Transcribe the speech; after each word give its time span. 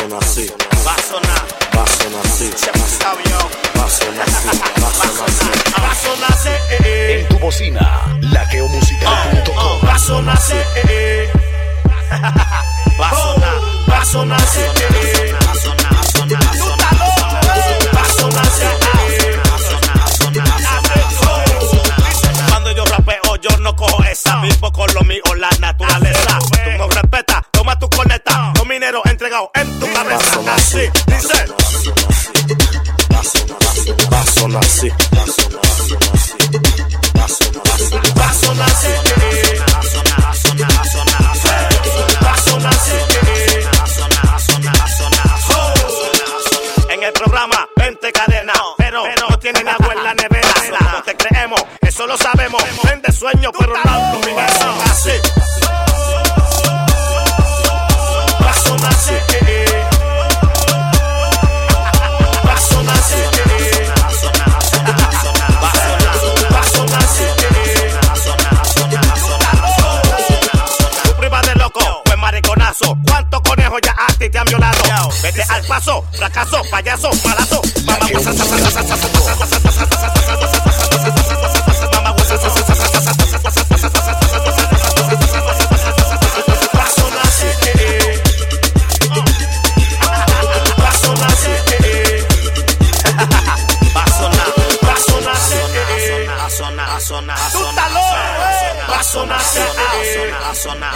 así. 0.00 0.46
Siempre 2.56 2.82
sabe 2.98 3.22
yo. 3.28 3.38
Va 3.78 3.84
a 3.84 3.90
sonar 3.90 4.26
así, 4.28 4.48
va 4.82 4.88
a 4.88 4.92
sonar 4.92 5.28
así. 5.28 5.44
Va 5.82 5.90
a 5.90 5.94
sonar 5.94 6.32
así, 6.32 6.48
eh, 6.48 6.78
eh. 6.84 7.20
En 7.20 7.28
tu 7.28 7.38
bocina, 7.38 8.02
laqueomusical.com. 8.20 9.80
Va 9.86 9.94
a 9.94 9.98
sonar 9.98 10.36
así, 10.36 10.54
eh, 10.54 10.64
eh. 10.88 11.30
Va 12.98 13.08
a 13.08 13.14
sonar, 13.14 13.54
va 13.90 14.00
a 14.00 14.04
sonar 14.04 14.40
así, 14.40 14.60
eh, 14.60 14.72
eh. 14.90 15.34
Tú 16.12 16.22
estás 16.22 16.56
loco. 16.98 17.26
Va 17.94 18.02
a 18.02 18.04
sonar 18.08 18.46
así, 18.46 18.64
eh, 18.64 18.68
eh. 19.24 19.40
Cuando 22.48 22.70
yo 22.72 22.84
rapeo, 22.86 23.36
yo 23.42 23.50
no 23.58 23.76
cojo 23.76 24.02
esa. 24.04 24.40
Vivo 24.40 24.72
con 24.72 24.92
lo 24.94 25.00
mío, 25.02 25.22
la 25.36 25.50
naturaleza. 25.60 25.91
Entregados 29.06 29.48
en 29.54 29.80
tu 29.80 29.90
cabeza. 29.92 30.40
Así, 30.54 30.78
así. 30.78 30.90
dice. 31.06 31.46
Va 33.12 34.20
a 34.20 34.24
sonar 34.24 34.60
así. 34.62 34.88
Va 34.90 35.22
a 35.22 35.26
sonar 35.26 35.60
así. 35.70 35.94
Va 38.18 38.24
a 38.24 38.34
sonar 38.34 38.68
así. 38.68 38.88
Va 39.02 39.16
a 39.70 39.94
sonar 39.94 40.30
así. 40.30 40.48
Va 42.22 42.32
a 42.32 42.38
sonar. 42.38 42.82
En 46.90 47.02
el 47.02 47.12
programa, 47.12 47.68
20 47.76 48.12
cadenas, 48.12 48.58
pero, 48.76 49.04
no 49.28 49.38
tienen 49.38 49.68
agua 49.68 49.94
en 49.94 50.04
la 50.04 50.14
nevera. 50.14 50.48
No 50.92 51.02
te 51.02 51.16
creemos, 51.16 51.62
eso 51.80 52.06
lo 52.06 52.16
sabemos. 52.16 52.62
Vende 52.84 53.10
sueño, 53.10 53.50
pero 53.58 53.74
no. 53.84 54.71
Vete 75.22 75.42
al 75.48 75.64
paso, 75.66 76.04
fracaso, 76.12 76.60
payaso, 76.70 77.10
malazo. 77.24 77.62
Mamá, 77.86 78.06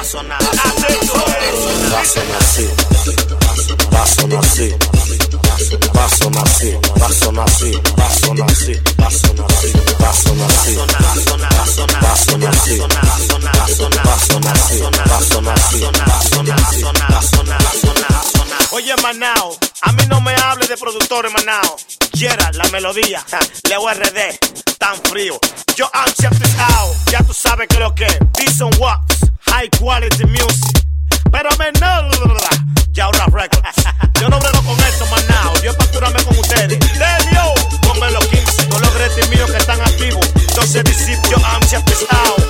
a 0.00 0.04
sonar 0.04 0.40
así, 2.38 2.68
así. 4.60 4.76
Va 5.96 6.04
a 6.04 6.08
sonar, 6.08 6.44
así. 6.46 6.72
Va 7.00 7.06
a 7.06 7.12
sonar 7.12 7.48
así. 7.48 7.72
Va 7.98 8.06
a 8.06 8.10
sonar 8.10 8.50
así. 8.50 8.72
Va 9.00 9.06
a 9.06 9.10
sonar 9.10 9.46
así. 9.50 9.72
Va 10.00 10.10
a 10.10 10.14
sonar 10.14 10.50
así. 10.50 10.76
Va 10.76 12.10
a 12.10 12.16
sonar 12.16 12.50
así. 12.50 12.78
Va 12.78 12.82
a 12.82 12.96
sonar 12.96 13.56
así. 13.64 13.88
Va 13.98 14.12
a 14.12 14.18
sonar 14.20 14.56
así. 14.56 14.80
Va 14.80 15.14
a 15.14 15.30
sonar 15.30 15.58
así. 15.58 16.82
Va 16.82 17.18
a 17.18 17.22
sonar 17.22 17.62
así. 17.62 17.80
Oye, 18.72 18.94
Manao, 19.02 19.58
a 19.82 19.92
mí 19.92 20.02
no 20.08 20.20
me 20.20 20.34
hables 20.34 20.68
de 20.68 20.76
productores, 20.76 21.32
Manao. 21.32 21.76
Quiera 22.12 22.50
la 22.52 22.64
melodía, 22.70 23.24
Leo 23.68 23.88
RD, 23.90 24.38
tan 24.78 24.96
frío. 25.04 25.38
Yo 25.76 25.90
am 25.92 26.08
out, 26.08 27.10
ya 27.10 27.22
tú 27.24 27.34
sabes 27.34 27.66
que 27.68 27.78
lo 27.78 27.94
que. 27.94 28.06
Bison 28.38 28.70
Wax, 28.78 29.00
high 29.46 29.68
quality 29.78 30.24
music. 30.26 30.86
Pero 31.30 31.50
menor, 31.58 32.10
ya 32.92 33.04
ahora 33.04 33.26
discípulo, 40.78 41.30
yo 41.30 41.46
am 41.46 41.62
out. 42.10 42.42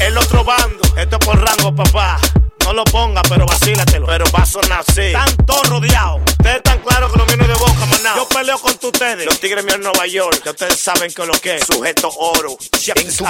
El 0.00 0.18
otro 0.18 0.44
bando, 0.44 0.82
esto 0.98 1.16
es 1.18 1.26
por 1.26 1.40
rango, 1.40 1.74
papá. 1.74 2.20
No 2.62 2.72
lo 2.74 2.84
ponga, 2.84 3.22
pero 3.22 3.46
vacílatelo. 3.46 4.06
Pero 4.06 4.24
va 4.36 4.42
a 4.42 4.46
sonar 4.46 4.84
así. 4.86 5.00
Están 5.00 5.34
todos 5.46 5.68
rodeados. 5.68 6.20
Ustedes 6.26 6.56
están 6.56 6.78
claros 6.80 7.12
que 7.12 7.18
lo 7.18 7.26
mío 7.26 7.36
no 7.38 7.42
es 7.44 7.48
de 7.48 7.54
boca, 7.54 7.86
maná. 7.86 8.16
Yo 8.16 8.28
peleo 8.28 8.58
contra 8.58 8.88
ustedes. 8.88 9.26
Los 9.26 9.40
tigres 9.40 9.64
míos 9.64 9.76
en 9.76 9.82
Nueva 9.82 10.06
York. 10.06 10.42
Ya 10.44 10.50
ustedes 10.50 10.78
saben 10.78 11.12
que 11.12 11.26
lo 11.26 11.32
que 11.40 11.56
es. 11.56 11.66
Sujeto 11.66 12.10
oro. 12.10 12.56
Check 12.78 12.98
En 12.98 13.16
tu 13.16 13.24